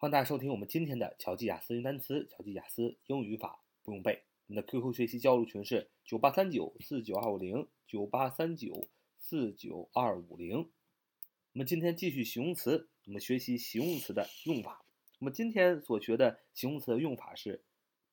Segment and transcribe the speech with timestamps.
[0.00, 4.24] 欢迎大家收听我们今天的巧记雅思英语单词、巧记雅思英语语法不用背。
[4.46, 10.70] 我们的 QQ 学习交流群是九八三九四九二五零九八三九四九二五零。
[11.52, 14.82] 我们今天继续形容词，我们学习形容词的用法。
[15.18, 17.62] 我们今天所学的形容词的用法是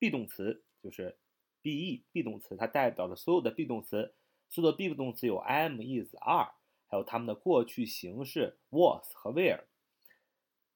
[0.00, 1.16] be 动词，就是
[1.62, 4.12] be be 动词，它代表了所有的 be 动词。
[4.48, 6.50] 所有的 be 动词有 am、is、are，
[6.88, 9.66] 还有它们的过去形式 was 和 where。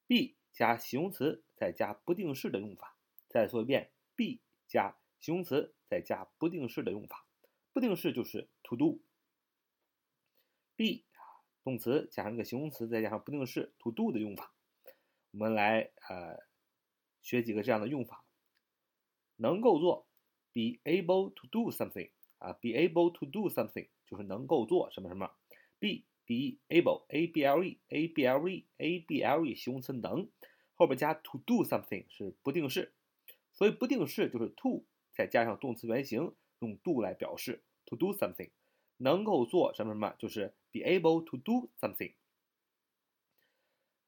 [0.06, 2.94] be 加形容词再加不定式的用法，
[3.30, 7.26] 再说一遍，be 加形容词再加不定式的用法。
[7.72, 9.00] 不定式就是 to do。
[10.76, 11.06] be
[11.64, 14.52] 动词加上一个形容词再加上不定式 to do 的用法。
[15.30, 16.36] 我们来呃
[17.22, 18.22] 学几个这样的用法。
[19.36, 20.06] 能够做
[20.52, 25.34] ，be able to do something 啊，be able to do something 就是能够做什么什么。
[25.78, 30.30] B be able a b l e a b l e a b l e 形容词能。
[30.80, 32.94] 后边加 to do something 是不定式，
[33.52, 38.48] 所以不定式就是 to 再加上动词原形，用 do 来表示 to do something，
[38.96, 42.14] 能够做什么什么就是 be able to do something。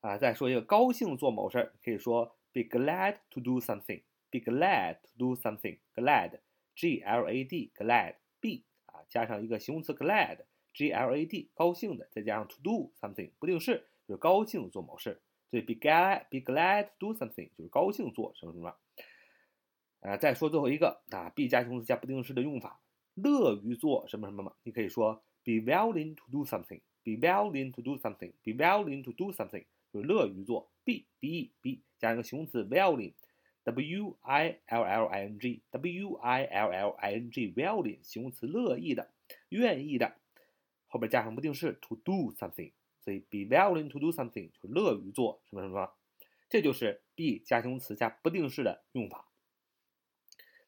[0.00, 8.62] 啊，再说一个高兴做某事儿，可以说 be glad to do something，be glad to do something，glad，g l a d glad be
[8.86, 15.20] 啊，加上一个形容词 glad，g l a d 高兴的，再加上 to do something 不定式，就是高兴做某事。
[15.52, 18.74] 所以 be glad be glad to do something 就是高兴做什么什么。
[20.00, 22.80] 啊，再说最后一个啊，be 加形容词加不定式的用法，
[23.14, 24.54] 乐于做什么什么嘛？
[24.62, 30.70] 你可以说 be willing to do something，be willing to do something，be willing to do something 就是乐于做。
[30.84, 37.30] be be be 加一个形容词 willing，w i l l i n g，w i l l i n
[37.30, 39.12] g willing 形容词乐意的、
[39.50, 40.16] 愿意的，
[40.88, 42.72] 后边加上不定式 to do something。
[43.04, 45.92] 所以 be willing to do something 就是乐于做什么什么，
[46.48, 49.28] 这就是 be 加形容词加不定式的用法。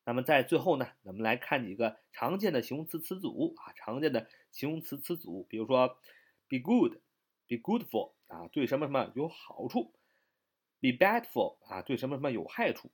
[0.05, 5.99] 那么在最后呢，咱们来看几个常见的形容词词组啊，常见的形容词词组，比如说
[6.49, 9.95] be good，be good for 啊，对什么什么有好处
[10.81, 12.91] ；be bad for 啊，对什么什么有害处。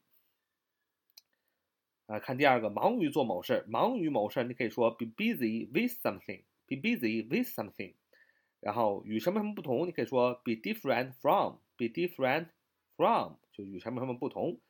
[2.07, 7.95] 啊，看第二个，忙于做某事，忙于某事，你可以说 be busy with something，be busy with something。
[8.61, 9.87] 然后与什么什么不同？
[9.87, 12.49] 你可以说 be different from，be different
[12.97, 14.61] from 就与什么什么不同。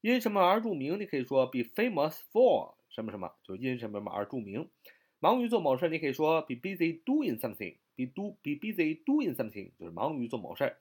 [0.00, 0.98] 因什么而著名？
[0.98, 4.70] 你可以说 be famous for 什么什么，就因什么什么而著名。
[5.18, 10.78] 忙于做某事，你可以说 be busy doing something，be do be busy doing something 就是忙于做某事儿。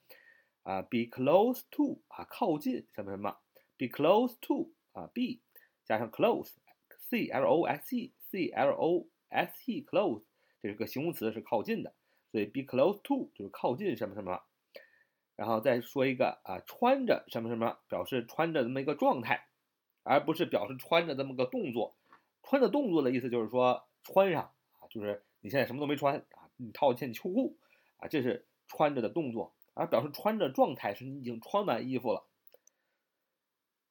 [0.63, 3.37] 啊，be close to 啊，靠近什么什么
[3.77, 5.39] ，be close to 啊，be
[5.83, 10.23] 加上 close，c l o s e，c l o s e close
[10.61, 11.93] 这是个形容词，是靠近的。
[12.31, 14.41] 所以 be close to 就是靠近什么什么，
[15.35, 19.47] 然后再说一个啊，穿着什么什么，表示穿着这么一个状态，
[20.03, 21.95] 而不是表示穿着这么个动作。
[22.43, 27.57] 穿着动作的意思就是说穿上啊，就是你现在什么都没穿啊，你套一件秋裤
[27.97, 29.53] 啊，这是穿着的动作。
[29.75, 32.25] 而表示穿着状态是你已经穿完衣服了。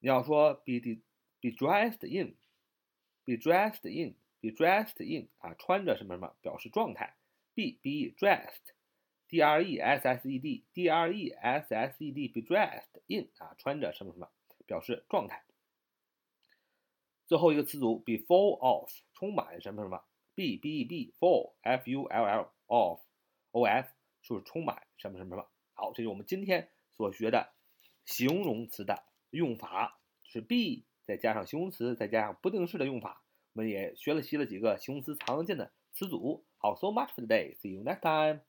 [0.00, 0.80] 你要说 be
[1.40, 7.14] be dressed in，be dressed in，be dressed in 啊，穿着什么什么，表示状态。
[7.58, 8.70] B be dressed,
[9.26, 12.40] d r e s s e d d r e s s e d be
[12.40, 14.30] dressed in 啊，穿着什么什么，
[14.64, 15.44] 表示状态。
[17.26, 20.04] 最后一个词组 be full of，充满什么什么
[20.36, 23.00] ，b b e b full f u l l of
[23.50, 23.88] o f
[24.22, 25.50] 就是充满什么什么什么。
[25.72, 27.52] 好，这是我们今天所学的
[28.04, 33.24] 形容词的用法，是 be 再加上形容词再加上不定式的用法。
[33.54, 36.44] 我们也学了习了几个形容词常见的词组。
[36.58, 37.54] 好，so much for today.
[37.62, 38.40] See you next time.